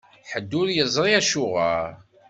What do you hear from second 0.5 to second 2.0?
ur yeẓri acuɣer.